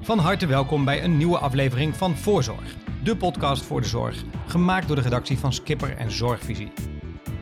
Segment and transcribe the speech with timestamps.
[0.00, 2.76] Van harte welkom bij een nieuwe aflevering van Voorzorg.
[3.02, 6.72] De podcast voor de zorg, gemaakt door de redactie van Skipper en Zorgvisie.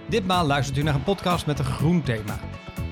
[0.09, 2.41] Ditmaal luistert u naar een podcast met een groen thema.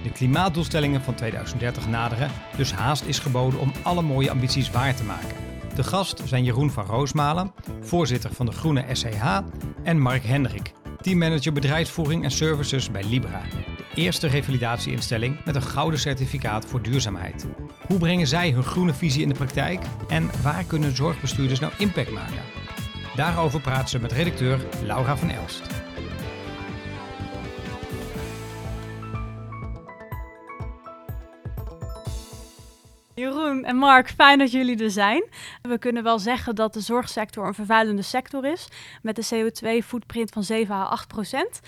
[0.03, 5.04] De klimaatdoelstellingen van 2030 naderen, dus haast is geboden om alle mooie ambities waar te
[5.04, 5.37] maken.
[5.74, 9.38] De gast zijn Jeroen van Roosmalen, voorzitter van de Groene SCH,
[9.83, 13.40] en Mark Hendrik, teammanager bedrijfsvoering en services bij Libra,
[13.95, 17.47] eerste revalidatieinstelling met een gouden certificaat voor duurzaamheid.
[17.87, 22.11] Hoe brengen zij hun groene visie in de praktijk en waar kunnen zorgbestuurders nou impact
[22.11, 22.43] maken?
[23.16, 25.82] Daarover praten ze met redacteur Laura van Elst.
[33.23, 35.25] Jeroen en Mark, fijn dat jullie er zijn.
[35.63, 38.69] We kunnen wel zeggen dat de zorgsector een vervuilende sector is,
[39.03, 41.61] met een CO2-footprint van 7 à 8 procent.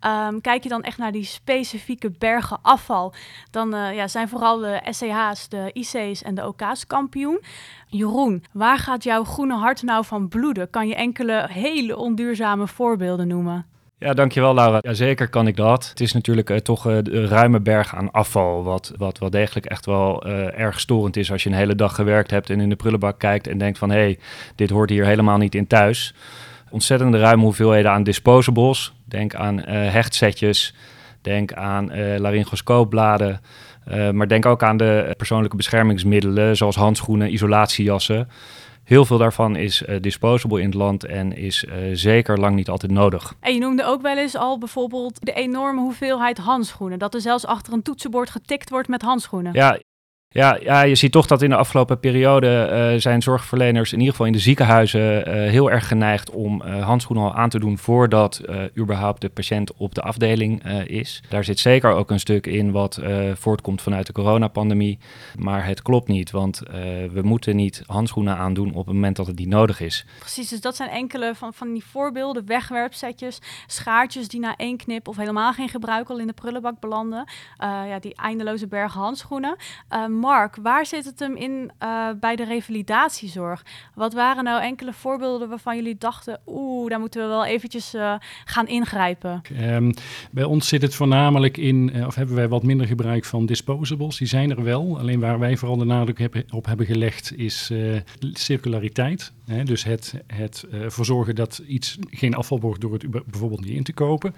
[0.00, 3.14] Um, kijk je dan echt naar die specifieke bergen afval,
[3.50, 7.40] dan uh, ja, zijn vooral de SCH's, de IC's en de OK's kampioen.
[7.86, 10.70] Jeroen, waar gaat jouw groene hart nou van bloeden?
[10.70, 13.71] Kan je enkele hele onduurzame voorbeelden noemen?
[14.02, 14.78] Ja, dankjewel Laura.
[14.80, 15.88] Ja, zeker kan ik dat.
[15.88, 19.66] Het is natuurlijk uh, toch uh, een ruime berg aan afval, wat, wat wel degelijk
[19.66, 22.68] echt wel uh, erg storend is als je een hele dag gewerkt hebt en in
[22.68, 24.18] de prullenbak kijkt en denkt van hé, hey,
[24.54, 26.14] dit hoort hier helemaal niet in thuis.
[26.70, 28.92] Ontzettende ruime hoeveelheden aan disposables.
[29.04, 30.74] Denk aan hechtsetjes,
[31.20, 33.40] denk aan laryngoscoopbladen,
[34.12, 38.28] maar denk ook aan de persoonlijke beschermingsmiddelen zoals handschoenen, isolatiejassen.
[38.84, 42.68] Heel veel daarvan is uh, disposable in het land en is uh, zeker lang niet
[42.68, 43.34] altijd nodig.
[43.40, 46.98] En je noemde ook wel eens al bijvoorbeeld de enorme hoeveelheid handschoenen.
[46.98, 49.52] Dat er zelfs achter een toetsenbord getikt wordt met handschoenen.
[49.52, 49.78] Ja,
[50.32, 54.10] ja, ja, je ziet toch dat in de afgelopen periode uh, zijn zorgverleners, in ieder
[54.10, 57.78] geval in de ziekenhuizen, uh, heel erg geneigd om uh, handschoenen al aan te doen
[57.78, 58.40] voordat
[58.78, 61.22] überhaupt de patiënt op de afdeling is.
[61.28, 63.00] Daar zit zeker ook een stuk in wat
[63.34, 64.98] voortkomt vanuit de coronapandemie.
[65.38, 66.62] Maar het klopt niet, want
[67.12, 70.06] we moeten niet handschoenen aandoen op het moment dat het niet nodig is.
[70.18, 75.08] Precies, dus dat zijn enkele van, van die voorbeelden, wegwerpsetjes, schaartjes die na één knip
[75.08, 77.24] of helemaal geen gebruik al in de prullenbak belanden.
[77.58, 79.56] ja, die eindeloze bergen handschoenen.
[80.22, 83.64] Mark, waar zit het hem in uh, bij de revalidatiezorg?
[83.94, 88.14] Wat waren nou enkele voorbeelden waarvan jullie dachten, oeh, daar moeten we wel eventjes uh,
[88.44, 89.42] gaan ingrijpen?
[89.60, 89.94] Um,
[90.30, 94.18] bij ons zit het voornamelijk in, uh, of hebben wij wat minder gebruik van disposables.
[94.18, 97.72] Die zijn er wel, alleen waar wij vooral de nadruk op hebben gelegd is
[98.32, 99.32] circulariteit.
[99.44, 99.64] Hè?
[99.64, 103.82] Dus het, het ervoor zorgen dat iets geen afval wordt door het bijvoorbeeld niet in
[103.82, 104.34] te kopen.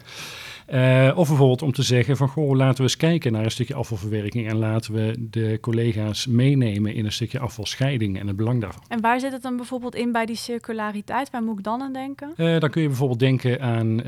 [0.72, 3.74] Uh, of bijvoorbeeld om te zeggen van, goh, laten we eens kijken naar een stukje
[3.74, 8.82] afvalverwerking en laten we de collega's meenemen in een stukje afvalscheiding en het belang daarvan.
[8.88, 11.30] En waar zit het dan bijvoorbeeld in bij die circulariteit?
[11.30, 12.32] Waar moet ik dan aan denken?
[12.36, 14.04] Uh, dan kun je bijvoorbeeld denken aan uh,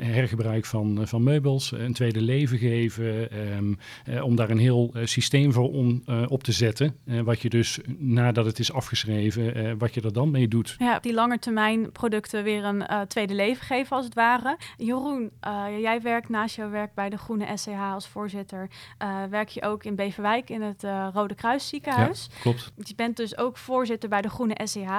[0.00, 3.78] hergebruik van, van meubels, een tweede leven geven, um,
[4.22, 6.96] om daar een heel systeem voor om, op te zetten.
[7.24, 10.74] wat je dus nadat het is afgeschreven, wat je er dan mee doet.
[10.78, 14.56] Ja, die langetermijn producten weer een tweede leven geven als het ware.
[14.76, 15.30] Jeroen,
[15.80, 18.70] jij werkt naast jouw werk bij de Groene SCH als voorzitter.
[19.02, 22.28] Uh, werk je ook in Beverwijk in het uh, Rode Kruis ziekenhuis.
[22.30, 22.72] Ja, klopt.
[22.76, 24.90] Je bent dus ook voorzitter bij de Groene SCH.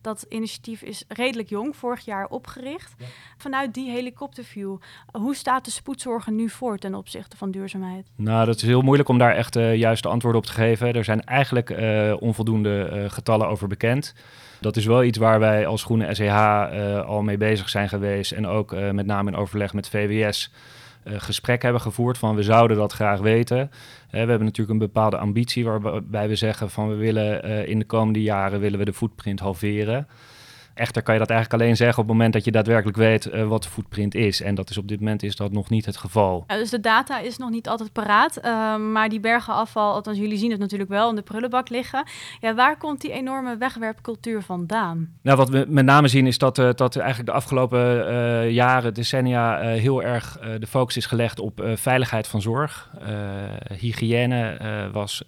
[0.00, 2.94] Dat initiatief is redelijk jong, vorig jaar opgericht.
[2.98, 3.04] Ja.
[3.36, 4.76] Vanuit die helikopterview,
[5.12, 8.10] hoe staat de spoedzorg nu voor ten opzichte van duurzaamheid?
[8.16, 10.94] Nou, dat is heel moeilijk om daar echt uh, juiste antwoorden op te geven.
[10.94, 14.14] Er zijn eigenlijk uh, onvoldoende uh, getallen over bekend.
[14.62, 18.32] Dat is wel iets waar wij als Groene SEH uh, al mee bezig zijn geweest.
[18.32, 20.52] En ook uh, met name in overleg met VWS
[21.04, 23.70] uh, gesprek hebben gevoerd van we zouden dat graag weten.
[24.10, 28.22] we hebben natuurlijk een bepaalde ambitie waarbij we zeggen van we willen in de komende
[28.22, 30.06] jaren willen we de footprint halveren.
[30.74, 33.48] Echter kan je dat eigenlijk alleen zeggen op het moment dat je daadwerkelijk weet uh,
[33.48, 34.42] wat de footprint is.
[34.42, 36.44] En dat is op dit moment is dat nog niet het geval.
[36.46, 38.38] Ja, dus de data is nog niet altijd paraat.
[38.44, 42.04] Uh, maar die bergen afval, althans jullie zien het natuurlijk wel in de prullenbak liggen.
[42.40, 45.12] Ja, waar komt die enorme wegwerpcultuur vandaan?
[45.22, 47.80] Nou, wat we met name zien is dat, uh, dat eigenlijk de afgelopen
[48.52, 52.90] jaren, decennia, heel erg de focus is gelegd op veiligheid van zorg.
[53.78, 54.58] hygiëne
[54.92, 55.24] was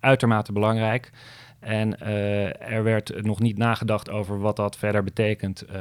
[0.00, 1.10] uitermate belangrijk.
[1.60, 5.78] En uh, er werd nog niet nagedacht over wat dat verder betekent uh,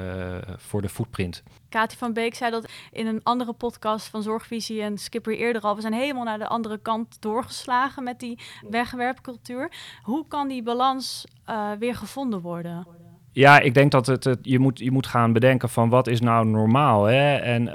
[0.58, 1.44] voor de footprint.
[1.70, 5.76] Kati van Beek zei dat in een andere podcast van Zorgvisie en Skipper eerder al.
[5.76, 8.40] We zijn helemaal naar de andere kant doorgeslagen met die
[8.70, 9.72] wegwerpcultuur.
[10.02, 12.88] Hoe kan die balans uh, weer gevonden worden?
[13.32, 16.22] Ja, ik denk dat het, het, je, moet, je moet gaan bedenken van wat is
[16.22, 17.36] nou normaal hè?
[17.36, 17.72] en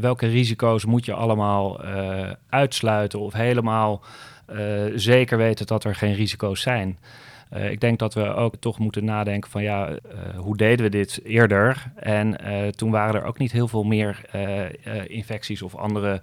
[0.00, 1.80] welke risico's moet je allemaal
[2.48, 4.02] uitsluiten of helemaal
[4.94, 6.98] zeker weten dat er geen risico's zijn.
[7.52, 9.96] Uh, ik denk dat we ook toch moeten nadenken van ja, uh,
[10.36, 11.92] hoe deden we dit eerder?
[11.94, 14.20] En uh, toen waren er ook niet heel veel meer
[15.06, 16.20] infecties of andere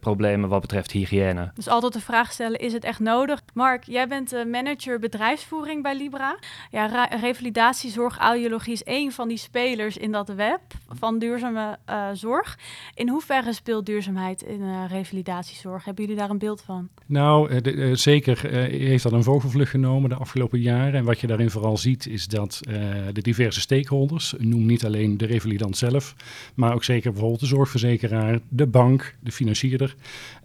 [0.00, 1.50] problemen wat betreft hygiëne.
[1.54, 3.42] Dus altijd de vraag stellen, is het echt nodig?
[3.54, 6.38] Mark, jij bent de manager bedrijfsvoering bij Libra.
[6.70, 11.78] Ja, revalidatiezorg, audiologie is één van die spelers in dat web van duurzame
[12.12, 12.58] zorg.
[12.94, 15.84] In hoeverre speelt duurzaamheid in revalidatiezorg?
[15.84, 16.88] Hebben jullie daar een beeld van?
[17.06, 17.60] Nou,
[17.96, 20.94] zeker heeft dat een vogelvlucht genomen de afgelopen jaren.
[20.94, 22.60] En wat je daarin vooral ziet is dat
[23.12, 26.14] de diverse stakeholders, noem niet alleen de revalidant zelf,
[26.54, 29.32] maar ook zeker bijvoorbeeld de zorgverzekeraar, de bank, de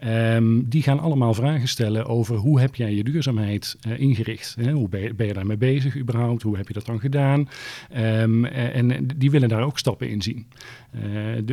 [0.04, 4.56] Um, die gaan allemaal vragen stellen over hoe heb jij je duurzaamheid uh, ingericht?
[4.60, 4.72] Hè?
[4.72, 6.42] Hoe ben je, daarmee bezig überhaupt?
[6.42, 7.50] Hoe heb je dat dan gedaan?
[7.98, 10.48] Um, en die willen daar ook stappen in zien.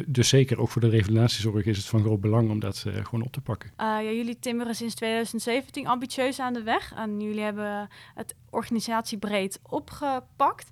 [0.07, 3.33] Dus zeker ook voor de revalidatiezorg is het van groot belang om dat gewoon op
[3.33, 3.71] te pakken.
[3.77, 6.93] ja, jullie timmeren sinds 2017 ambitieus aan de weg.
[6.97, 10.71] En jullie hebben het organisatiebreed opgepakt.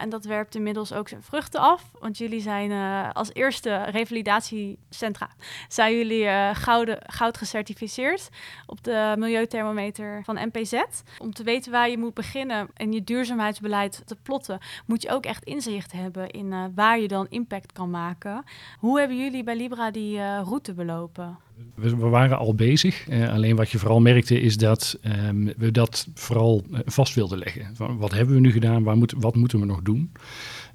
[0.00, 1.90] en dat werpt inmiddels ook zijn vruchten af.
[2.00, 2.72] Want jullie zijn
[3.12, 5.30] als eerste revalidatiecentra
[5.68, 8.28] zijn jullie uh, gouden, goud gecertificeerd
[8.66, 10.82] op de milieuthermometer van NPZ.
[11.18, 15.24] Om te weten waar je moet beginnen en je duurzaamheidsbeleid te plotten, moet je ook
[15.24, 18.44] echt inzicht hebben in uh, waar je dan impact kan maken.
[18.78, 21.38] Hoe hebben jullie bij Libra die uh, route belopen?
[21.74, 23.08] We, waren al bezig.
[23.10, 27.76] alleen wat je vooral merkte is dat um, we dat vooral vast wilden leggen.
[27.76, 28.82] Van, wat hebben we nu gedaan?
[28.82, 30.12] Waar moet, wat moeten we nog doen?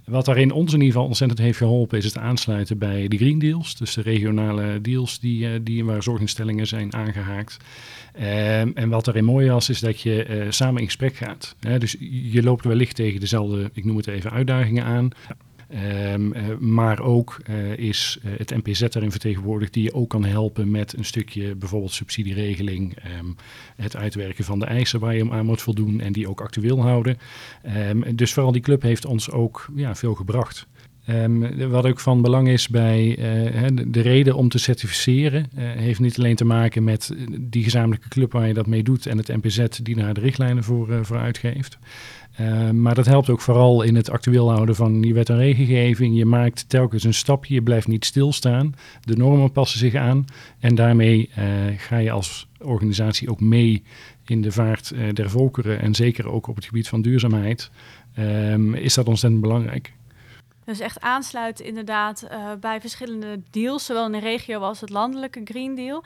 [0.09, 3.39] Wat daarin ons in ieder geval ontzettend heeft geholpen, is het aansluiten bij de Green
[3.39, 3.75] Deals.
[3.75, 7.57] Dus de regionale deals die, uh, die waar zorginstellingen zijn aangehaakt.
[8.15, 11.55] Um, en wat daarin mooi was, is dat je uh, samen in gesprek gaat.
[11.77, 11.95] dus
[12.31, 15.09] je loopt wellicht tegen dezelfde, ik noem het even, uitdagingen aan.
[15.73, 20.25] Um, uh, maar ook uh, is uh, het NPZ daarin vertegenwoordigd, die je ook kan
[20.25, 23.35] helpen met een stukje bijvoorbeeld subsidieregeling, um,
[23.75, 26.81] het uitwerken van de eisen waar je hem aan moet voldoen en die ook actueel
[26.81, 27.17] houden.
[27.89, 30.67] Um, dus vooral die club heeft ons ook ja, veel gebracht.
[31.69, 33.15] Wat ook van belang is bij
[33.87, 38.47] de reden om te certificeren, heeft niet alleen te maken met die gezamenlijke club waar
[38.47, 41.77] je dat mee doet en het NPZ die daar de richtlijnen voor, voor uitgeeft.
[42.41, 46.17] Uh, maar dat helpt ook vooral in het actueel houden van die wet en regelgeving.
[46.17, 48.75] Je maakt telkens een stapje, je blijft niet stilstaan.
[49.01, 50.25] De normen passen zich aan
[50.59, 51.45] en daarmee uh,
[51.77, 53.83] ga je als organisatie ook mee
[54.25, 55.81] in de vaart uh, der volkeren.
[55.81, 57.71] En zeker ook op het gebied van duurzaamheid
[58.19, 59.93] um, is dat ontzettend belangrijk.
[60.69, 65.41] Dus echt aansluiten inderdaad uh, bij verschillende deals, zowel in de regio als het landelijke
[65.43, 66.03] Green Deal.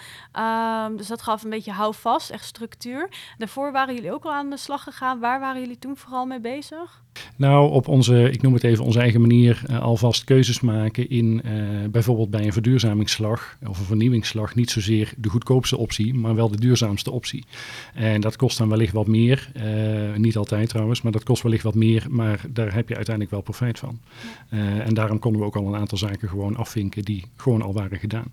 [0.88, 3.10] Um, dus dat gaf een beetje houvast, echt structuur.
[3.38, 5.19] Daarvoor waren jullie ook al aan de slag gegaan.
[5.19, 7.01] Waar waren jullie toen vooral mee bezig?
[7.36, 11.42] Nou, op onze, ik noem het even onze eigen manier, uh, alvast keuzes maken in
[11.45, 16.50] uh, bijvoorbeeld bij een verduurzamingsslag of een vernieuwingsslag niet zozeer de goedkoopste optie, maar wel
[16.50, 17.45] de duurzaamste optie.
[17.94, 21.63] En dat kost dan wellicht wat meer, uh, niet altijd trouwens, maar dat kost wellicht
[21.63, 24.00] wat meer, maar daar heb je uiteindelijk wel profijt van.
[24.50, 28.00] En daarom konden we ook al een aantal zaken gewoon afvinken die gewoon al waren
[28.00, 28.31] gedaan.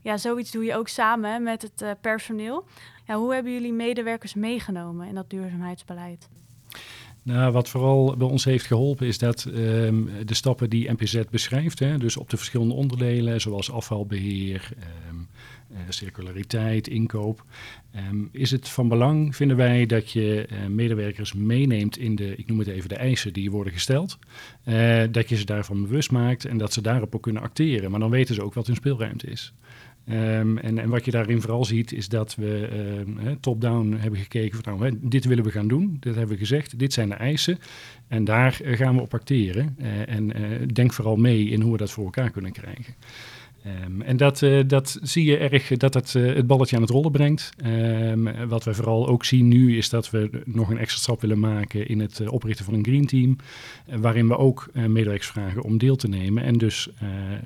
[0.00, 2.64] Ja, zoiets doe je ook samen met het personeel.
[3.06, 6.28] Ja, hoe hebben jullie medewerkers meegenomen in dat duurzaamheidsbeleid?
[7.28, 11.78] Nou, wat vooral bij ons heeft geholpen is dat um, de stappen die NPZ beschrijft,
[11.78, 14.68] hè, dus op de verschillende onderdelen, zoals afvalbeheer,
[15.10, 15.28] um,
[15.72, 17.44] uh, circulariteit, inkoop,
[17.96, 22.46] um, is het van belang, vinden wij, dat je uh, medewerkers meeneemt in de, ik
[22.46, 24.18] noem het even, de eisen die worden gesteld.
[24.64, 27.90] Uh, dat je ze daarvan bewust maakt en dat ze daarop ook kunnen acteren.
[27.90, 29.52] Maar dan weten ze ook wat hun speelruimte is.
[30.10, 32.68] Um, en, en, wat je daarin vooral ziet, is dat we
[33.22, 36.78] uh, top-down hebben gekeken van nou, dit willen we gaan doen, dit hebben we gezegd,
[36.78, 37.58] dit zijn de eisen.
[38.08, 39.76] En daar uh, gaan we op acteren.
[39.80, 40.32] Uh, en
[40.72, 42.94] denk vooral mee in hoe we dat voor elkaar kunnen krijgen.
[43.86, 47.50] Um, en dat, dat zie je erg, dat het het balletje aan het rollen brengt.
[48.48, 51.88] Wat we vooral ook zien nu, is dat we nog een extra stap willen maken
[51.88, 53.36] in het oprichten van een green team.
[54.00, 56.88] waarin we ook medewerkers vragen om deel te nemen en dus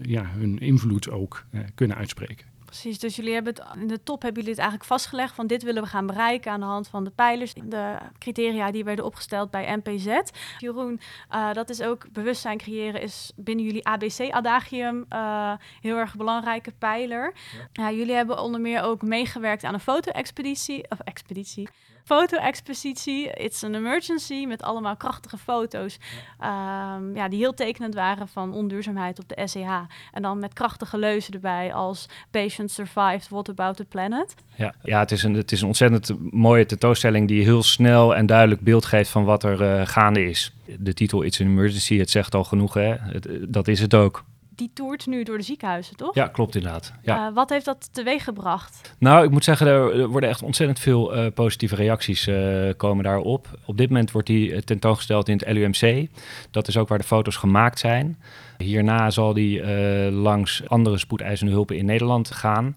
[0.02, 2.51] ja, hun invloed ook kunnen uitspreken.
[2.72, 5.62] Precies, dus jullie hebben het in de top hebben jullie het eigenlijk vastgelegd van dit
[5.62, 9.50] willen we gaan bereiken aan de hand van de pijlers, de criteria die werden opgesteld
[9.50, 10.20] bij NPZ.
[10.58, 11.00] Jeroen,
[11.30, 17.32] uh, dat is ook bewustzijn creëren is binnen jullie ABC-adagium uh, heel erg belangrijke pijler.
[17.72, 17.90] Ja.
[17.90, 21.68] Uh, jullie hebben onder meer ook meegewerkt aan een foto-expeditie, of expeditie,
[22.04, 23.30] foto-expositie.
[23.30, 25.98] It's an emergency met allemaal krachtige foto's.
[26.40, 26.96] Ja.
[26.96, 29.80] Um, ja, die heel tekenend waren van onduurzaamheid op de SEH.
[30.12, 34.34] En dan met krachtige leuzen erbij als Patient Survived, What About the Planet?
[34.54, 38.26] Ja, ja het, is een, het is een ontzettend mooie tentoonstelling die heel snel en
[38.26, 40.52] duidelijk beeld geeft van wat er uh, gaande is.
[40.78, 42.94] De titel It's an Emergency, het zegt al genoeg, hè?
[42.98, 44.24] Het, dat is het ook.
[44.54, 46.14] Die toert nu door de ziekenhuizen, toch?
[46.14, 46.92] Ja, klopt inderdaad.
[47.02, 47.28] Ja.
[47.28, 48.94] Uh, wat heeft dat teweeg gebracht?
[48.98, 53.48] Nou, ik moet zeggen, er worden echt ontzettend veel uh, positieve reacties uh, komen daarop.
[53.64, 56.08] Op dit moment wordt die tentoongesteld in het LUMC.
[56.50, 58.18] Dat is ook waar de foto's gemaakt zijn.
[58.58, 59.64] Hierna zal die
[60.10, 62.76] langs andere spoedeisende hulpen in Nederland gaan.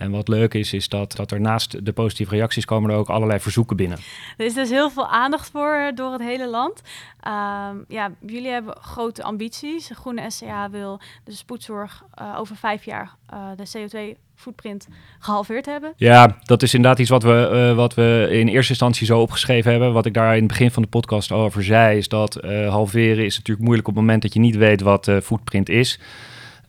[0.00, 3.08] En wat leuk is, is dat, dat er naast de positieve reacties komen er ook
[3.08, 3.98] allerlei verzoeken binnen.
[4.36, 6.82] Er is dus heel veel aandacht voor door het hele land.
[7.26, 9.86] Um, ja, jullie hebben grote ambities.
[9.86, 14.88] De Groene SCA wil de spoedzorg uh, over vijf jaar uh, de CO2-footprint
[15.18, 15.92] gehalveerd hebben.
[15.96, 19.70] Ja, dat is inderdaad iets wat we, uh, wat we in eerste instantie zo opgeschreven
[19.70, 19.92] hebben.
[19.92, 22.34] Wat ik daar in het begin van de podcast over zei, is dat
[22.68, 25.98] halveren is natuurlijk moeilijk op het moment dat je niet weet wat footprint is.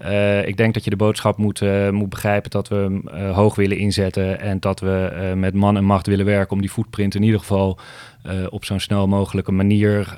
[0.03, 3.35] Uh, ik denk dat je de boodschap moet, uh, moet begrijpen dat we hem uh,
[3.35, 7.15] hoog willen inzetten en dat we met man en macht willen werken om die footprint
[7.15, 7.79] in ieder geval
[8.49, 10.17] op zo'n snel mogelijke manier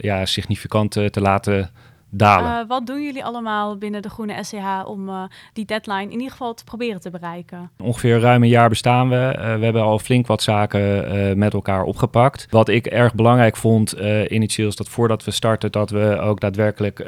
[0.00, 1.70] ja, significant te laten
[2.16, 2.62] dalen.
[2.62, 6.30] Uh, wat doen jullie allemaal binnen de Groene SCH om uh, die deadline in ieder
[6.30, 7.70] geval te proberen te bereiken?
[7.78, 9.34] Ongeveer ruim een jaar bestaan we.
[9.38, 12.46] Uh, we hebben al flink wat zaken met elkaar opgepakt.
[12.50, 13.92] Wat ik erg belangrijk vond
[14.28, 16.98] initieel is dat voordat we starten, dat we ook daadwerkelijk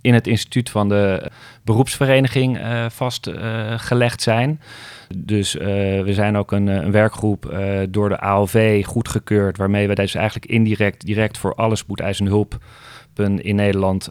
[0.00, 1.30] in het instituut van de
[1.64, 4.60] beroepsvereniging vastgelegd zijn.
[5.18, 7.56] Dus we zijn ook een, een werkgroep
[7.90, 12.58] door de ALV goedgekeurd, waarmee we dus eigenlijk indirect direct voor alle spoedeisende hulp
[13.38, 14.08] in Nederland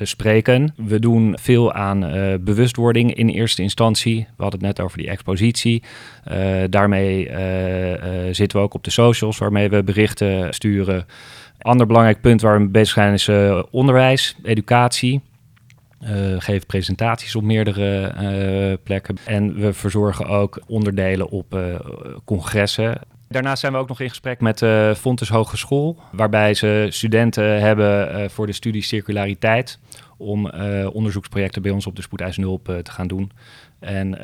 [0.00, 0.74] spreken.
[0.76, 2.00] We doen veel aan
[2.40, 4.26] bewustwording in eerste instantie.
[4.36, 5.82] We hadden het net over die expositie.
[6.68, 7.24] Daarmee
[8.30, 11.06] zitten we ook op de socials waarmee we berichten sturen.
[11.58, 13.30] Ander belangrijk punt waar we mee bezig zijn is
[13.70, 15.20] onderwijs, educatie.
[16.08, 19.16] Uh, presentaties op meerdere uh, plekken.
[19.24, 21.74] En we verzorgen ook onderdelen op uh,
[22.24, 22.98] congressen.
[23.28, 28.30] Daarnaast zijn we ook nog in gesprek met de Fontes Hogeschool, waarbij ze studenten hebben
[28.30, 29.78] voor de studie circulariteit
[30.16, 30.50] om
[30.92, 33.32] onderzoeksprojecten bij ons op de spoedeisende hulp te gaan doen.
[33.78, 34.18] En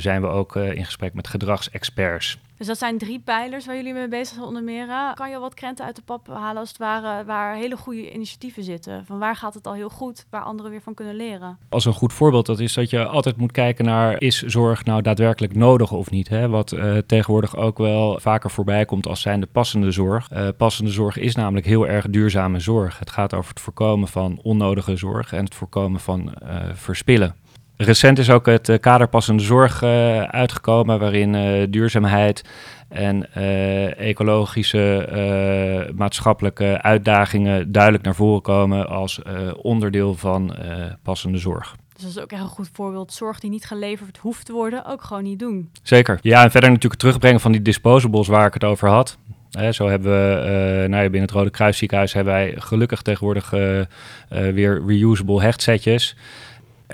[0.00, 2.38] zijn we ook in gesprek met gedragsexperts.
[2.64, 4.86] Dus dat zijn drie pijlers waar jullie mee bezig zijn onder meer.
[5.14, 8.64] Kan je wat krenten uit de pap halen als het ware waar hele goede initiatieven
[8.64, 9.04] zitten?
[9.06, 11.58] Van waar gaat het al heel goed, waar anderen weer van kunnen leren?
[11.68, 15.02] Als een goed voorbeeld dat is dat je altijd moet kijken naar is zorg nou
[15.02, 16.28] daadwerkelijk nodig of niet.
[16.28, 16.48] Hè?
[16.48, 20.30] Wat uh, tegenwoordig ook wel vaker voorbij komt als zijnde passende zorg.
[20.32, 22.98] Uh, passende zorg is namelijk heel erg duurzame zorg.
[22.98, 26.34] Het gaat over het voorkomen van onnodige zorg en het voorkomen van
[26.74, 27.34] verspillen.
[27.76, 32.44] Recent is ook het kader passende zorg uh, uitgekomen, waarin uh, duurzaamheid
[32.88, 39.20] en uh, ecologische maatschappelijke uitdagingen duidelijk naar voren komen als
[39.62, 40.54] onderdeel van
[41.02, 41.76] passende zorg.
[41.94, 43.12] Dus dat is ook echt een goed voorbeeld.
[43.12, 45.70] Zorg die niet geleverd hoeft te worden, ook gewoon niet doen.
[45.82, 46.18] Zeker.
[46.22, 49.18] Ja, en verder natuurlijk het terugbrengen van die disposables waar ik het over had.
[49.50, 50.50] He, zo hebben we uh,
[50.90, 53.86] nou ja, binnen het Rode Kruisziekenhuis hebben wij gelukkig tegenwoordig uh, uh,
[54.28, 56.16] weer reusable hechtsetjes.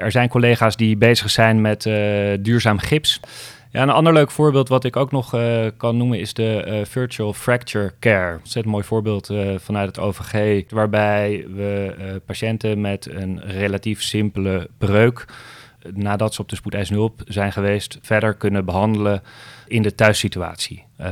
[0.00, 1.94] Er zijn collega's die bezig zijn met uh,
[2.40, 3.20] duurzaam gips.
[3.72, 6.84] Ja, een ander leuk voorbeeld wat ik ook nog uh, kan noemen is de uh,
[6.84, 8.36] Virtual Fracture Care.
[8.36, 15.24] Ontzettend mooi voorbeeld vanuit het OVG, waarbij we patiënten met een relatief simpele breuk,
[15.94, 19.22] nadat ze op de spoedeisende hulp zijn geweest, verder kunnen behandelen
[19.66, 20.84] in de thuissituatie.
[21.00, 21.06] Uh,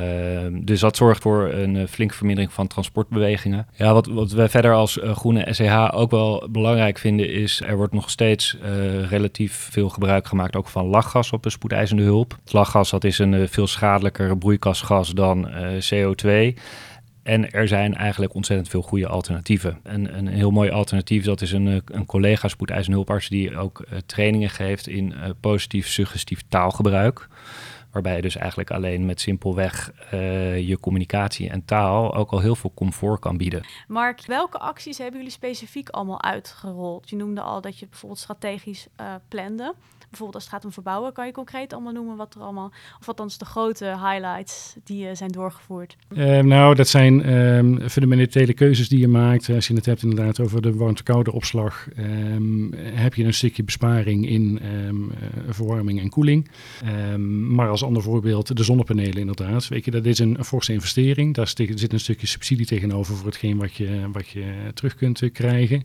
[0.50, 3.66] dus dat zorgt voor een uh, flinke vermindering van transportbewegingen.
[3.72, 7.60] Ja, wat, wat wij verder als uh, groene SEH ook wel belangrijk vinden is...
[7.60, 8.56] er wordt nog steeds
[9.08, 12.36] relatief veel gebruik gemaakt ook van lachgas op de spoedeisende hulp.
[12.50, 15.48] Lachgas dat is een veel schadelijker broeikasgas dan
[15.94, 16.54] CO2...
[17.28, 19.80] En er zijn eigenlijk ontzettend veel goede alternatieven.
[19.82, 24.50] En een heel mooi alternatief, dat is een, een collega spoedeisende hulparts die ook trainingen
[24.50, 27.28] geeft in positief suggestief taalgebruik.
[27.92, 29.92] Waarbij je dus eigenlijk alleen met simpelweg
[30.60, 33.64] je communicatie en taal ook al heel veel comfort kan bieden.
[33.88, 37.10] Mark, welke acties hebben jullie specifiek allemaal uitgerold?
[37.10, 38.86] Je noemde al dat je bijvoorbeeld strategisch
[39.28, 39.74] plande.
[40.08, 43.08] Bijvoorbeeld als het gaat om verbouwen, kan je concreet allemaal noemen wat er allemaal, of
[43.08, 45.96] althans de grote highlights die uh, zijn doorgevoerd?
[46.08, 49.50] Uh, nou, dat zijn um, fundamentele keuzes die je maakt.
[49.50, 54.28] Als je het hebt inderdaad over de warmte-koude opslag, um, heb je een stukje besparing
[54.28, 55.10] in um,
[55.48, 56.50] verwarming en koeling.
[57.48, 59.68] maar als ander voorbeeld de zonnepanelen inderdaad.
[59.68, 61.34] Weet je, dat is een, forse investering.
[61.34, 65.32] Daar zit een stukje subsidie tegenover voor hetgeen wat je, wat je terug kunt uh,
[65.32, 65.82] krijgen.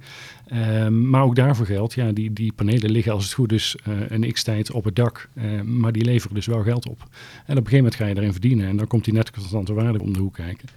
[1.09, 3.75] maar ook daarvoor geldt, ja, die, die panelen liggen als het goed is
[4.13, 6.99] een x-tijd op het dak, uh, maar die leveren dus wel geld op.
[7.01, 9.73] En op een gegeven moment ga je erin verdienen en dan komt die net constante
[9.73, 10.69] waarde om de hoek kijken.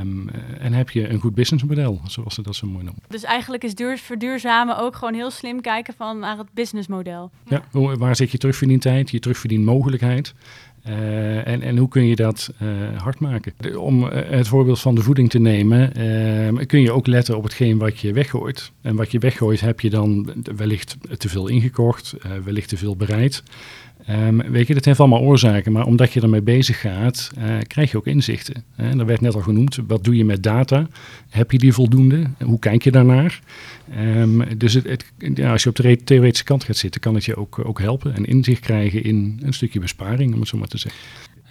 [0.00, 0.28] Um,
[0.58, 3.02] en heb je een goed businessmodel, zoals ze dat zo mooi noemen.
[3.08, 7.30] Dus eigenlijk is duur, verduurzamen ook gewoon heel slim kijken van naar het businessmodel.
[7.48, 10.34] Ja, waar zit je terugverdientijd, je terugverdienmogelijkheid?
[10.88, 12.68] Uh, en, en hoe kun je dat uh,
[13.02, 13.80] hard maken?
[13.80, 17.42] Om uh, het voorbeeld van de voeding te nemen, ehm, kun je ook letten op
[17.42, 18.72] hetgeen wat je weggooit.
[18.80, 23.42] En wat je weggooit heb je dan wellicht te veel ingekocht, wellicht te veel bereid.
[24.10, 27.90] Um, weet je, dat heeft allemaal oorzaken, maar omdat je ermee bezig gaat, uh, krijg
[27.90, 28.64] je ook inzichten.
[28.76, 30.88] En er werd net al genoemd, wat doe je met data?
[31.28, 32.26] Heb je die voldoende?
[32.44, 33.40] Hoe kijk je daarnaar?
[33.98, 35.04] Um, dus het,
[35.34, 38.14] ja, als je op de theoretische kant gaat zitten, kan het je ook, ook helpen
[38.14, 41.00] en inzicht krijgen in een stukje besparing, om het zo maar te zeggen.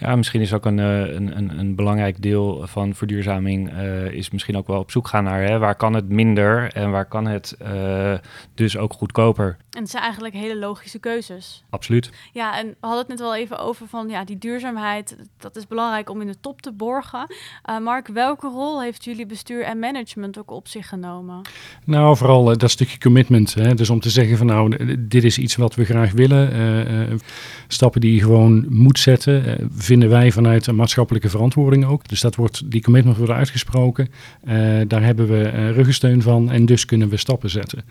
[0.01, 4.57] Ja, misschien is ook een, een, een, een belangrijk deel van verduurzaming uh, is misschien
[4.57, 7.55] ook wel op zoek gaan naar hè, waar kan het minder en waar kan het
[7.61, 8.13] uh,
[8.53, 9.57] dus ook goedkoper.
[9.69, 11.63] En het zijn eigenlijk hele logische keuzes.
[11.69, 12.09] Absoluut.
[12.31, 15.67] Ja, en we hadden het net wel even over van ja, die duurzaamheid, dat is
[15.67, 17.35] belangrijk om in de top te borgen.
[17.69, 21.41] Uh, Mark, welke rol heeft jullie bestuur en management ook op zich genomen?
[21.85, 23.53] Nou, vooral dat stukje commitment.
[23.53, 23.73] Hè?
[23.73, 27.19] Dus om te zeggen van nou, dit is iets wat we graag willen.
[27.67, 32.07] stappen die je gewoon moet zetten vinden wij vanuit een maatschappelijke verantwoording ook.
[32.07, 34.09] Dus dat wordt, die commitment wordt uitgesproken.
[34.43, 37.83] Uh, daar hebben we uh, ruggensteun van en dus kunnen we stappen zetten.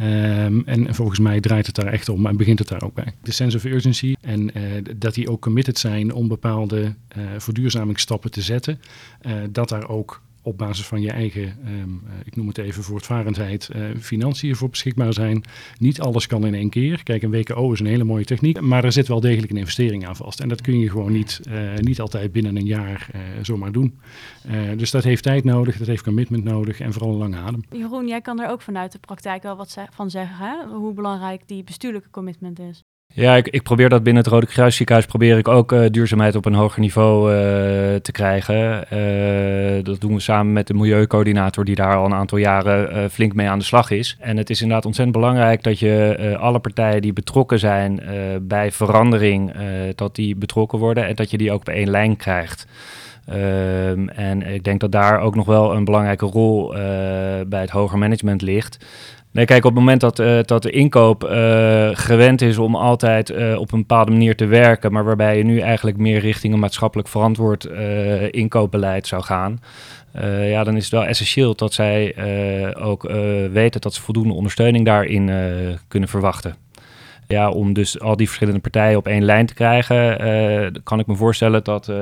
[0.00, 3.14] Um, en volgens mij draait het daar echt om en begint het daar ook bij.
[3.22, 4.62] De sense of urgency en uh,
[4.96, 6.94] dat die ook committed zijn om bepaalde
[7.38, 8.80] verduurzamingsstappen te zetten.
[9.50, 13.84] dat daar ook op basis van je eigen, um, ik noem het even voortvarendheid, uh,
[14.00, 15.44] financiën voor beschikbaar zijn.
[15.78, 17.02] Niet alles kan in één keer.
[17.02, 20.06] Kijk, een WKO is een hele mooie techniek, maar er zit wel degelijk een investering
[20.06, 20.40] aan vast.
[20.40, 23.10] En dat kun je gewoon niet, uh, niet altijd binnen een jaar
[23.42, 23.98] zomaar doen.
[24.76, 27.62] dus dat heeft tijd nodig, dat heeft commitment nodig en vooral een lange adem.
[27.70, 30.76] Jeroen, jij kan er ook vanuit de praktijk wel wat van zeggen, hè?
[30.76, 32.82] hoe belangrijk die bestuurlijke commitment is.
[33.06, 36.34] Ja, ik, ik, probeer dat binnen het Rode Kruis ziekenhuis probeer ik ook uh, duurzaamheid
[36.34, 37.36] op een hoger niveau uh,
[37.94, 38.84] te krijgen.
[38.92, 43.34] Uh, dat doen we samen met de milieucoördinator die daar al een aantal jaren flink
[43.34, 44.16] mee aan de slag is.
[44.20, 48.00] En het is inderdaad ontzettend belangrijk dat je alle partijen die betrokken zijn
[48.42, 49.52] bij verandering,
[49.94, 52.66] dat die betrokken worden en dat je die ook op één lijn krijgt.
[53.28, 56.68] Um, en ik denk dat daar ook nog wel een belangrijke rol
[57.46, 58.86] bij het hoger management ligt.
[59.30, 63.30] Nee, kijk, op het moment dat, uh, dat de inkoop uh, gewend is om altijd
[63.56, 67.08] op een bepaalde manier te werken, maar waarbij je nu eigenlijk meer richting een maatschappelijk
[67.08, 67.64] verantwoord
[68.30, 69.60] inkoopbeleid zou gaan,
[70.42, 72.16] ja, dan is het wel essentieel dat zij
[72.76, 73.02] ook
[73.52, 75.30] weten dat ze voldoende ondersteuning daarin
[75.88, 76.54] kunnen verwachten.
[77.26, 81.14] Ja, om dus al die verschillende partijen op één lijn te krijgen, kan ik me
[81.14, 81.92] voorstellen dat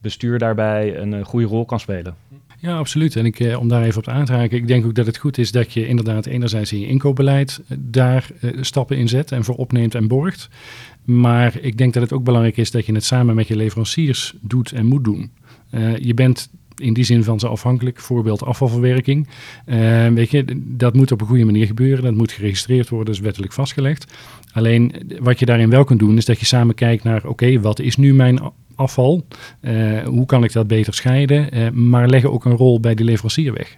[0.00, 2.14] bestuur daarbij een goede rol kan spelen.
[2.58, 3.16] Ja, absoluut.
[3.16, 5.16] En ik, eh, om daar even op aan te haken, ik denk ook dat het
[5.16, 9.32] goed is dat je inderdaad enerzijds in je inkoopbeleid eh, daar eh, stappen in zet
[9.32, 10.48] en voor opneemt en borgt.
[11.04, 14.34] Maar ik denk dat het ook belangrijk is dat je het samen met je leveranciers
[14.40, 15.30] doet en moet doen.
[16.00, 18.00] Je bent in die zin van ze afhankelijk.
[18.00, 19.28] Voorbeeld afvalverwerking.
[20.14, 22.04] Weet je, dat moet op een goede manier gebeuren.
[22.04, 24.12] Dat moet geregistreerd worden, is wettelijk vastgelegd.
[24.52, 27.78] Alleen wat je daarin wel kunt doen, is dat je samen kijkt naar: oké, wat
[27.78, 28.40] is nu mijn
[28.76, 29.26] afval?
[29.60, 31.58] Uh, hoe kan ik dat beter scheiden?
[31.58, 33.76] Uh, maar leggen ook een rol bij de leverancier weg.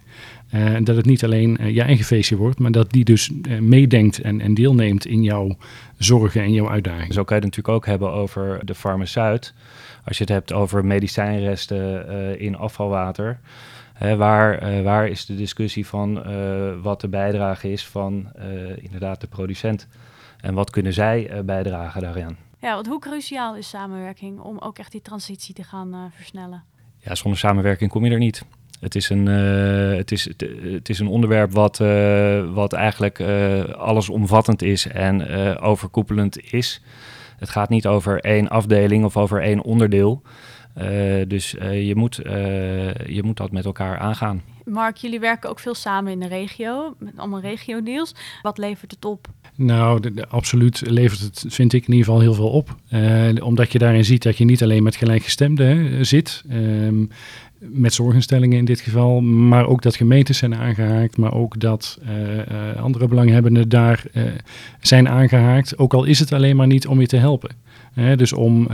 [0.54, 3.30] Uh, dat het niet alleen je eigen feestje wordt, maar dat die dus
[3.60, 5.56] meedenkt en, en, deelneemt in jouw
[5.98, 7.12] zorgen en jouw uitdagingen.
[7.12, 9.54] Zo kan je het natuurlijk ook hebben over de farmaceut.
[10.04, 12.08] Als je het hebt over medicijnresten
[12.40, 13.38] in afvalwater.
[14.16, 16.22] waar, waar is de discussie van
[16.82, 18.28] wat de bijdrage is van
[18.76, 19.86] inderdaad de producent?
[20.40, 22.47] En wat kunnen zij bijdragen daaraan?
[22.60, 26.64] Ja, want hoe cruciaal is samenwerking om ook echt die transitie te gaan uh, versnellen?
[26.98, 28.44] Ja, zonder samenwerking kom je er niet.
[28.80, 33.20] Het is een, uh, het is, het, het, is een onderwerp wat, uh, wat eigenlijk
[33.76, 36.82] allesomvattend is en overkoepelend is.
[37.38, 40.22] Het gaat niet over één afdeling of over één onderdeel.
[41.28, 42.16] dus je, moet,
[43.06, 44.42] je moet dat met elkaar aangaan.
[44.64, 48.14] Mark, jullie werken ook veel samen in de regio, met allemaal regio-deals.
[48.42, 49.28] Wat levert het op?
[49.60, 52.76] Nou, absoluut levert het, vind ik in ieder geval heel veel op.
[52.92, 57.10] Uh, omdat je daarin ziet dat je niet alleen met gelijkgestemden zit, um,
[57.58, 62.36] met zorginstellingen in dit geval, maar ook dat gemeentes zijn aangehaakt, maar ook dat uh,
[62.36, 64.04] uh, andere belanghebbenden daar
[64.80, 65.78] zijn aangehaakt.
[65.78, 67.50] Ook al is het alleen maar niet om je te helpen
[68.16, 68.66] dus om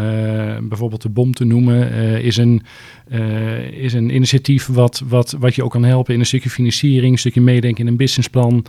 [0.68, 1.92] bijvoorbeeld de bom te noemen,
[2.22, 2.62] is, een,
[3.70, 7.18] is een initiatief wat, wat, wat je ook kan helpen in een stukje financiering, een
[7.18, 8.64] stukje meedenken in een businessplan.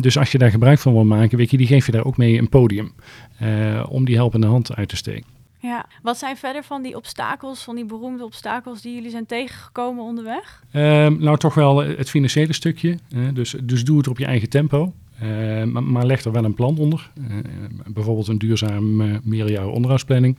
[0.00, 2.16] dus als je daar gebruik van wil maken, weet je, die geef je daar ook
[2.16, 2.92] mee een podium
[3.88, 5.37] om die helpende hand uit te steken.
[5.60, 10.04] Ja, wat zijn verder van die obstakels, van die beroemde obstakels die jullie zijn tegengekomen
[10.04, 10.62] onderweg?
[10.70, 12.98] Ehm, nou, toch wel het financiële stukje.
[13.32, 14.92] dus, dus doe het op je eigen tempo.
[15.22, 17.10] Uh, maar, maar, leg er wel een plan onder.
[17.18, 17.36] Uh,
[17.86, 20.38] bijvoorbeeld een duurzaam uh, meerjaren onderhoudsplanning.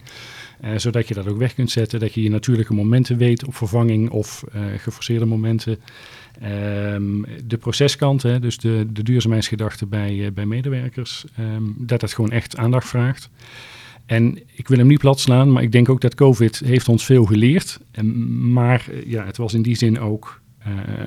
[0.75, 1.99] zodat je dat ook weg kunt zetten.
[1.99, 4.43] Dat je je natuurlijke momenten weet op vervanging of
[4.77, 5.77] geforceerde momenten.
[7.45, 11.25] De proceskant, hè, dus de, de duurzaamheidsgedachte bij, bij medewerkers.
[11.77, 13.29] Dat dat gewoon echt aandacht vraagt.
[14.09, 17.05] En ik wil hem niet plat slaan, maar ik denk ook dat COVID heeft ons
[17.05, 17.79] veel geleerd.
[17.91, 20.41] En, maar ja, het was in die zin ook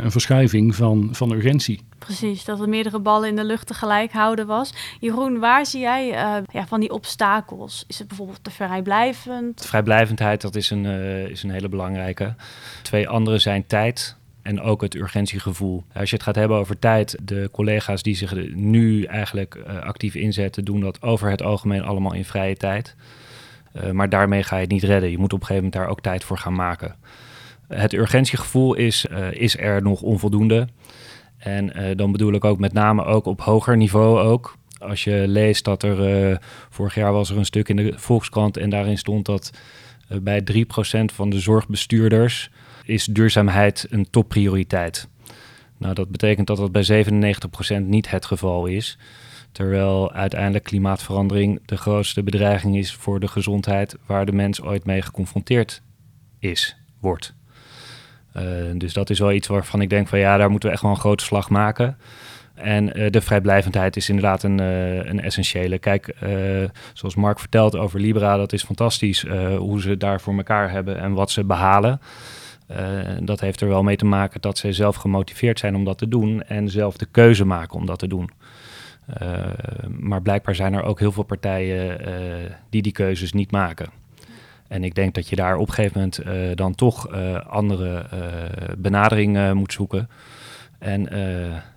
[0.03, 1.81] een verschuiving van, van urgentie.
[1.99, 4.73] Precies, dat er meerdere ballen in de lucht tegelijk houden was.
[5.01, 6.07] Jeroen, waar zie jij
[6.53, 7.85] ja, van die obstakels?
[7.89, 9.65] Is het bijvoorbeeld te vrijblijvend?
[9.67, 10.85] Vrijblijvendheid, dat is een,
[11.31, 12.35] is een hele belangrijke.
[12.83, 15.85] Twee andere zijn tijd en ook het urgentiegevoel.
[15.95, 20.15] Als je het gaat hebben over tijd, de collega's die zich nu eigenlijk uh, actief
[20.15, 22.97] inzetten, doen dat over het algemeen allemaal in vrije tijd.
[23.77, 25.11] Uh, maar daarmee ga je het niet redden.
[25.11, 26.95] Je moet op een gegeven moment daar ook tijd voor gaan maken.
[27.69, 30.69] Het urgentiegevoel is, uh, is er nog onvoldoende.
[31.39, 34.57] En dan bedoel ik ook met name ook op hoger niveau ook.
[34.79, 38.71] Als je leest dat er, vorig jaar was er een stuk in de Volkskrant en
[38.71, 39.51] daarin stond dat
[40.09, 40.57] bij 3%
[41.05, 42.51] van de zorgbestuurders
[42.85, 45.09] is duurzaamheid een topprioriteit.
[45.79, 47.05] Nou, dat betekent dat dat bij
[47.81, 48.99] 97% niet het geval is.
[49.53, 55.03] Terwijl uiteindelijk klimaatverandering de grootste bedreiging is voor de gezondheid waar de mens ooit mee
[55.03, 55.83] geconfronteerd
[56.39, 57.35] is, wordt.
[58.37, 58.43] Uh,
[58.75, 60.93] dus dat is wel iets waarvan ik denk van ja, daar moeten we echt wel
[60.93, 61.99] een grote slag maken.
[62.55, 65.79] En uh, de vrijblijvendheid is inderdaad een, uh, een essentiële.
[65.79, 66.15] Kijk,
[66.93, 71.13] zoals Mark vertelt over Libra, dat is fantastisch hoe ze daar voor elkaar hebben en
[71.13, 72.01] wat ze behalen.
[72.77, 75.99] Uh, dat heeft er wel mee te maken dat zij zelf gemotiveerd zijn om dat
[75.99, 78.31] te doen en zelf de keuze maken om dat te doen.
[79.23, 79.41] Uh,
[79.89, 82.35] maar blijkbaar zijn er ook heel veel partijen uh,
[82.71, 83.91] die die keuzes niet maken.
[84.69, 87.09] En ik denk dat je daar op een gegeven moment dan toch
[87.49, 88.07] andere
[88.79, 90.09] benadering moet zoeken.
[90.79, 91.09] En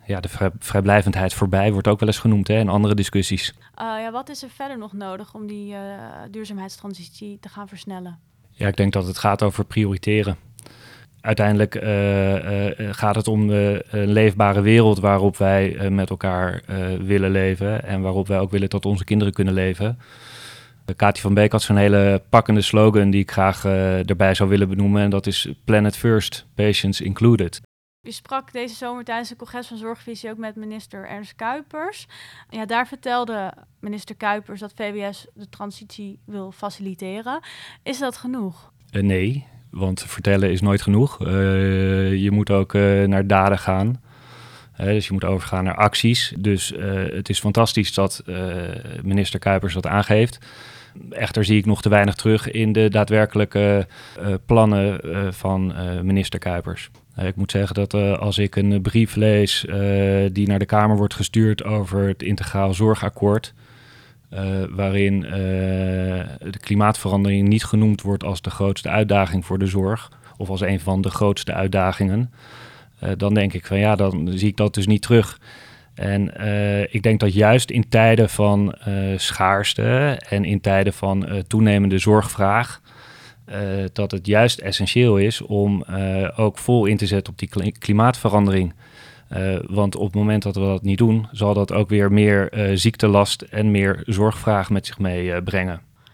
[0.05, 3.53] ja, de vrij, vrijblijvendheid voorbij wordt ook wel eens genoemd hè, in andere discussies.
[3.77, 5.75] ja, wat is er verder nog nodig om die
[6.31, 8.19] duurzaamheidstransitie te gaan versnellen?
[8.51, 10.37] Ja, ik denk dat het gaat over prioriteren
[11.25, 16.61] uiteindelijk uh, uh, gaat het om de leefbare wereld waarop wij met elkaar
[17.01, 19.99] willen leven en waarop wij ook willen dat onze kinderen kunnen leven.
[20.95, 23.65] Kati van Beek had zo'n hele pakkende slogan die ik graag
[24.05, 27.61] erbij zou willen benoemen en dat is Planet First, Patients Included.
[28.05, 32.07] U sprak deze zomer tijdens het congres van Zorgvisie ook met minister Ernst Kuipers.
[32.49, 37.39] Ja, daar vertelde minister Kuipers dat VWS de transitie wil faciliteren.
[37.83, 38.71] Is dat genoeg?
[38.91, 41.21] nee, want vertellen is nooit genoeg.
[41.21, 41.27] Uh,
[42.15, 44.01] je moet ook uh, naar daden gaan.
[44.79, 46.33] Uh, dus je moet overgaan naar acties.
[46.37, 46.73] Dus
[47.11, 48.23] het is fantastisch dat
[49.03, 50.39] minister Kuipers dat aangeeft.
[51.09, 53.87] Echter zie ik nog te weinig terug in de daadwerkelijke
[54.45, 54.99] plannen
[55.33, 56.89] van minister Kuipers.
[57.17, 59.65] ik moet zeggen dat als ik een brief lees
[60.31, 63.53] die naar de Kamer wordt gestuurd over het integraal zorgakkoord,
[64.35, 70.11] uh, waarin uh, de klimaatverandering niet genoemd wordt als de grootste uitdaging voor de zorg,
[70.37, 72.31] of als een van de grootste uitdagingen,
[73.03, 75.39] uh, dan denk ik van ja, dan zie ik dat dus niet terug.
[75.93, 76.21] En
[76.91, 78.75] ik denk dat juist in tijden van
[79.15, 82.81] schaarste en in tijden van toenemende zorgvraag,
[83.93, 85.85] dat het juist essentieel is om
[86.35, 88.73] ook vol in te zetten op die klimaatverandering.
[89.31, 92.69] Uh, want op het moment dat we dat niet doen, zal dat ook weer meer
[92.69, 95.73] uh, ziektelast en meer zorgvraag met zich meebrengen.
[95.73, 96.05] Uh,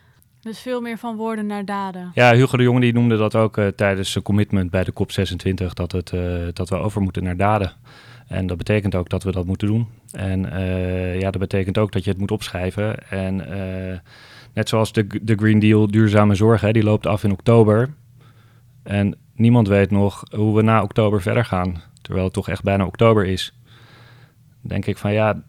[0.42, 2.12] dus veel meer van woorden naar daden.
[2.14, 5.92] Ja, Hugo de Jonge die noemde dat ook tijdens zijn commitment bij de COP26, dat,
[5.92, 6.14] het,
[6.56, 7.72] dat we over moeten naar daden.
[8.28, 9.88] En dat betekent ook dat we dat moeten doen.
[10.12, 10.40] En
[11.20, 13.10] ja, dat betekent ook dat je het moet opschrijven.
[13.10, 13.36] En
[14.54, 17.94] net zoals de, de Green Deal duurzame zorg, hè, die loopt af in oktober.
[18.84, 22.86] En niemand weet nog hoe we na oktober verder gaan terwijl het toch echt bijna
[22.86, 23.54] oktober is,
[24.62, 25.44] denk ik van ja,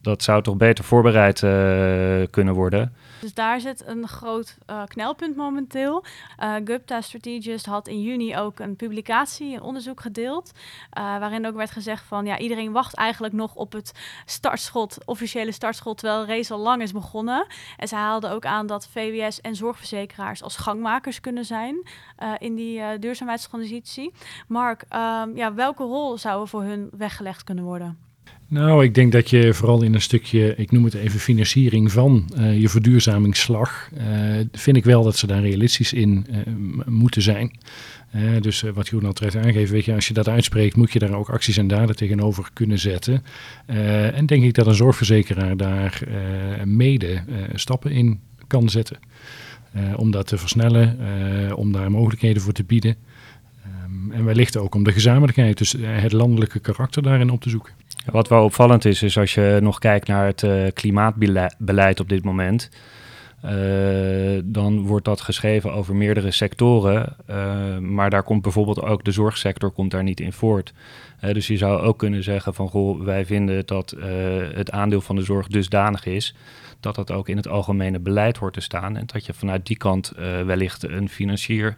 [0.00, 1.50] dat zou toch beter voorbereid uh,
[2.30, 2.92] kunnen worden.
[3.20, 6.04] Dus daar zit een groot uh, knelpunt momenteel.
[6.42, 10.52] Uh, Gupta Strategist had in juni ook een publicatie, een onderzoek gedeeld,
[10.90, 13.92] waarin ook werd gezegd van ja, iedereen wacht eigenlijk nog op het
[14.24, 17.46] startschot, officiële startschot, terwijl race al lang is begonnen.
[17.76, 21.88] En ze haalden ook aan dat VWS en zorgverzekeraars als gangmakers kunnen zijn
[22.38, 24.12] in die duurzaamheidstransitie.
[24.48, 28.07] Mark, um, ja, welke rol zou er voor hun weggelegd kunnen worden?
[28.50, 32.28] Nou, ik denk dat je vooral in een stukje, ik noem het even financiering van
[32.38, 36.36] uh, je verduurzamingsslag, uh, vind ik wel dat ze daar realistisch in uh,
[36.86, 37.58] moeten zijn.
[38.40, 41.14] dus wat Jeroen al terecht aangeeft, weet je, als je dat uitspreekt, moet je daar
[41.14, 43.24] ook acties en daden tegenover kunnen zetten.
[43.66, 46.02] en denk ik dat een zorgverzekeraar daar
[46.64, 47.22] mede
[47.54, 48.98] stappen in kan zetten.
[49.96, 50.98] om dat te versnellen,
[51.56, 52.96] om daar mogelijkheden voor te bieden.
[54.18, 57.72] En wellicht ook om de gezamenlijkheid, dus het landelijke karakter daarin op te zoeken.
[58.10, 62.24] Wat wel opvallend is, is als je nog kijkt naar het uh, klimaatbeleid op dit
[62.24, 62.70] moment.
[64.44, 67.16] dan wordt dat geschreven over meerdere sectoren.
[67.94, 70.72] maar daar komt bijvoorbeeld ook de zorgsector komt daar niet in voort.
[71.32, 73.96] dus je zou ook kunnen zeggen van goh, wij vinden dat
[74.54, 76.34] het aandeel van de zorg dusdanig is
[76.80, 78.96] dat dat ook in het algemene beleid hoort te staan.
[78.96, 80.12] En dat je vanuit die kant
[80.44, 81.76] wellicht een financier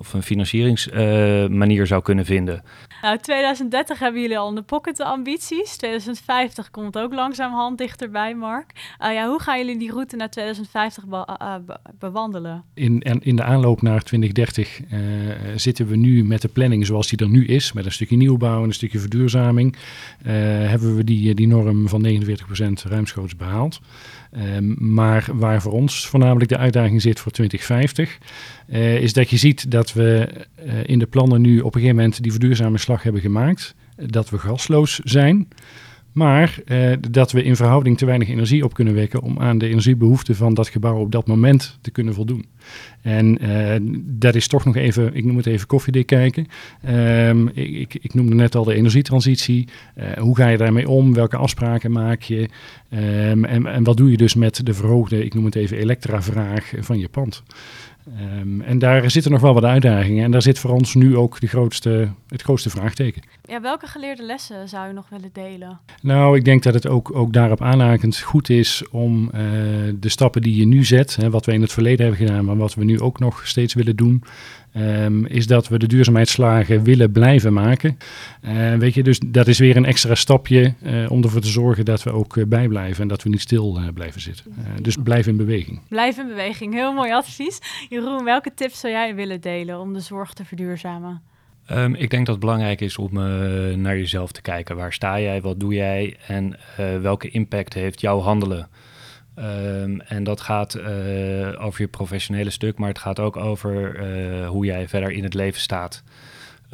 [0.00, 2.62] of een financieringsmanier zou kunnen vinden.
[3.02, 5.76] Nou, 2030 hebben jullie al in de pocket de ambities.
[5.76, 8.72] 2050 komt ook langzamerhand dichterbij, Mark.
[9.00, 11.54] Uh, ja, hoe gaan jullie die route naar 2050 be uh,
[11.98, 12.64] bewandelen?
[12.74, 14.98] In, en in de aanloop naar 2030 uh,
[15.56, 18.58] zitten we nu met de planning zoals die er nu is, met een stukje nieuwbouw
[18.58, 19.76] en een stukje verduurzaming,
[20.22, 23.80] hebben we die, die norm van 49% ruimschoots behaald.
[24.36, 28.18] Um, maar waar voor ons voornamelijk de uitdaging zit voor 2050,
[28.68, 30.28] uh, is dat je ziet dat we
[30.66, 33.74] uh, in de plannen nu op een gegeven moment die verduurzame slag hebben gemaakt.
[33.96, 35.48] Dat we gasloos zijn.
[36.12, 39.68] Maar uh, dat we in verhouding te weinig energie op kunnen wekken om aan de
[39.68, 42.46] energiebehoeften van dat gebouw op dat moment te kunnen voldoen.
[43.02, 46.46] En uh, dat is toch nog even, ik noem het even koffiedik kijken.
[46.88, 49.68] Um, ik, ik, noemde net al de energietransitie.
[50.18, 51.14] Hoe ga je daarmee om?
[51.14, 52.48] Welke afspraken maak je?
[52.90, 56.72] Um, en, en wat doe je dus met de verhoogde, ik noem het even elektra-vraag
[56.78, 57.42] van je pand?
[58.18, 60.24] Um, en daar zitten nog wel wat uitdagingen.
[60.24, 63.22] En daar zit voor ons nu ook de grootste, het grootste vraagteken.
[63.44, 65.78] Ja, welke geleerde lessen zou je nog willen delen?
[66.02, 69.30] Nou, ik denk dat het ook, ook daarop aanhakend goed is om uh,
[69.94, 72.56] de stappen die je nu zet, hè, wat we in het verleden hebben gedaan, maar
[72.56, 74.22] wat we nu ook nog steeds willen doen,
[74.76, 77.98] Um, is dat we de duurzaamheidsslagen willen blijven maken.
[78.44, 81.84] Uh, weet je, dus dat is weer een extra stapje uh, om ervoor te zorgen
[81.84, 84.44] dat we ook uh, bijblijven en dat we niet stil blijven zitten.
[84.82, 85.80] dus blijf in beweging.
[85.88, 87.58] Blijf in beweging, heel mooi advies.
[87.88, 91.22] Jeroen, welke tips zou jij willen delen om de zorg te verduurzamen?
[91.70, 93.12] Um, ik denk dat het belangrijk is om
[93.80, 94.76] naar jezelf te kijken.
[94.76, 96.56] Waar sta jij, wat doe jij en
[97.02, 98.68] welke impact heeft jouw handelen?
[99.38, 100.84] Um, en dat gaat uh,
[101.64, 105.34] over je professionele stuk, maar het gaat ook over uh, hoe jij verder in het
[105.34, 106.02] leven staat.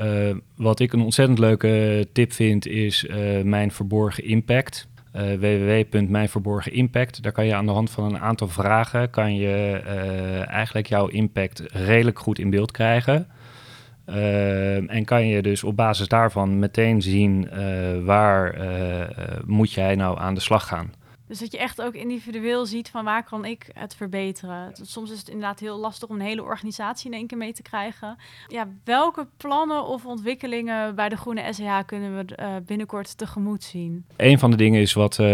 [0.01, 3.07] Uh, wat ik een ontzettend leuke tip vind, is
[3.42, 4.88] Mijn Verborgen Impact.
[5.12, 7.23] www.mijnverborgenimpact.
[7.23, 9.11] Daar kan je aan de hand van een aantal vragen...
[9.11, 9.81] kan je
[10.49, 13.27] eigenlijk jouw impact redelijk goed in beeld krijgen...
[14.09, 17.49] Uh, en kan je dus op basis daarvan meteen zien
[18.05, 18.59] waar
[19.45, 20.92] moet jij nou aan de slag gaan.
[21.29, 24.73] Dus dat je echt ook individueel ziet van waar kan ik het verbeteren.
[24.83, 27.62] Soms is het inderdaad heel lastig om een hele organisatie in één keer mee te
[27.62, 28.17] krijgen.
[28.47, 34.05] Ja, welke plannen of ontwikkelingen bij de Groene SEH kunnen we uh, binnenkort tegemoet zien?
[34.17, 35.27] Een van de dingen is wat, uh,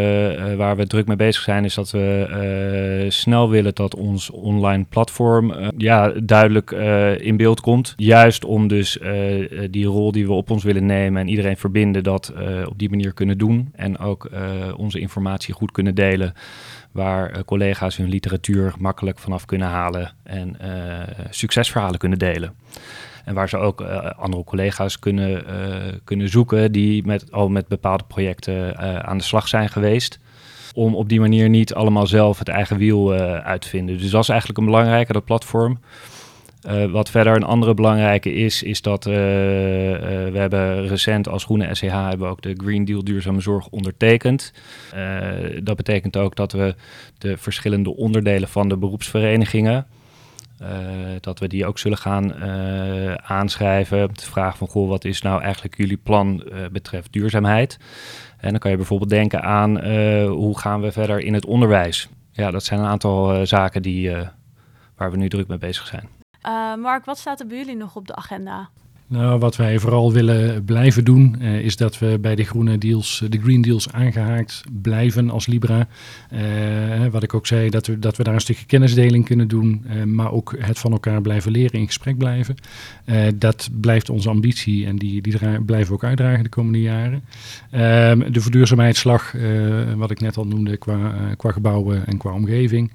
[0.54, 4.84] waar we druk mee bezig zijn, is dat we uh, snel willen dat ons online
[4.84, 6.70] platform ja, duidelijk
[7.20, 7.94] in beeld komt.
[7.96, 8.98] Juist om dus
[9.70, 12.32] die rol die we op ons willen nemen en iedereen verbinden, dat
[12.64, 13.68] op die manier kunnen doen.
[13.72, 14.30] En ook
[14.76, 16.34] onze informatie goed kunnen delen.
[16.92, 22.54] Waar uh, collega's hun literatuur makkelijk vanaf kunnen halen en uh, succesverhalen kunnen delen.
[23.24, 25.44] En waar ze ook uh, andere collega's kunnen,
[26.04, 30.20] kunnen zoeken die met, al met bepaalde projecten aan de slag zijn geweest
[30.74, 33.98] om op die manier niet allemaal zelf het eigen wiel uit te vinden.
[33.98, 35.78] Dus dat is eigenlijk een belangrijke, dat platform.
[36.68, 39.18] Uh, wat verder een andere belangrijke is, is dat uh, uh,
[40.32, 44.52] we hebben recent als Groene SCH hebben ook de Green Deal duurzame zorg ondertekend.
[45.62, 46.74] dat betekent ook dat we
[47.18, 49.86] de verschillende onderdelen van de beroepsverenigingen,
[51.20, 52.34] dat we die ook zullen gaan
[53.22, 54.08] aanschrijven.
[54.14, 57.78] De vraag van, goh, wat is nou eigenlijk jullie plan betreft duurzaamheid?
[58.38, 59.86] En dan kan je bijvoorbeeld denken aan,
[60.26, 62.08] hoe gaan we verder in het onderwijs?
[62.32, 64.10] Ja, dat zijn een aantal zaken die,
[64.96, 66.21] waar we nu druk mee bezig zijn.
[66.46, 68.68] Uh, Mark, wat staat er bij jullie nog op de agenda?
[69.06, 73.22] Nou, wat wij vooral willen blijven doen, uh, is dat we bij de groene deals,
[73.28, 75.86] de green deals aangehaakt blijven als Libra.
[77.10, 80.32] Wat ik ook zei, dat we, dat we daar een stukje kennisdeling kunnen doen, maar
[80.32, 82.54] ook het van elkaar blijven leren, in gesprek blijven.
[83.34, 87.24] dat blijft onze ambitie en die, die blijven we ook uitdragen de komende jaren.
[87.70, 89.34] Ehm, de verduurzaamheidsslag,
[89.96, 92.90] wat ik net al noemde, qua, qua gebouwen en qua omgeving.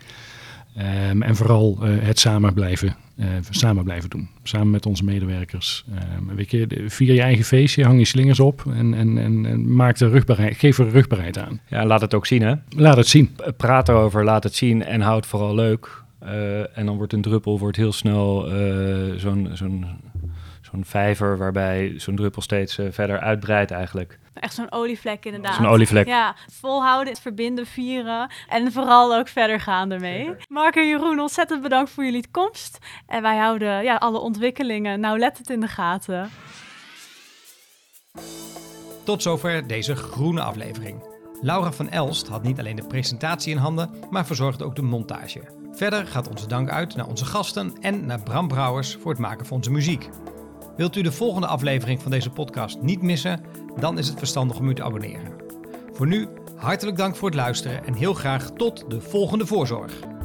[1.09, 4.29] Um, en vooral uh, het samen blijven, uh, samen blijven doen.
[4.43, 5.85] Samen met onze medewerkers.
[6.17, 9.75] Um, weet je, vier je eigen feestje, hang je slingers op en, en, en, en
[9.75, 11.59] maak de rugbaarheid, geef er rugbaarheid aan.
[11.67, 12.53] Ja, laat het ook zien hè?
[12.69, 13.35] Laat het zien.
[13.57, 16.03] Praat erover, laat het zien en houd vooral leuk.
[16.23, 18.49] Uh, en dan wordt een druppel wordt heel snel
[19.17, 19.85] zo'n zo'n
[20.77, 24.19] zo'n vijver waarbij zo'n druppel steeds verder uitbreidt eigenlijk.
[24.33, 25.55] Echt zo'n olievlek inderdaad.
[25.55, 26.07] Zo'n olievlek.
[26.07, 30.35] Ja, volhouden, het verbinden, vieren en vooral ook verder gaan ermee.
[30.47, 32.77] Mark en Jeroen, ontzettend bedankt voor jullie komst.
[33.07, 36.29] En wij houden ja, alle ontwikkelingen nauwlettend in de gaten.
[39.03, 41.03] Tot zover deze groene aflevering.
[41.41, 45.41] Laura van Elst had niet alleen de presentatie in handen, maar verzorgde ook de montage.
[45.71, 49.45] Verder gaat onze dank uit naar onze gasten en naar Bram Brouwers voor het maken
[49.45, 50.09] van onze muziek.
[50.77, 53.41] Wilt u de volgende aflevering van deze podcast niet missen?
[53.79, 55.33] Dan is het verstandig om u te abonneren.
[55.93, 60.16] Voor nu, hartelijk dank voor het luisteren en heel graag tot de volgende voorzorg.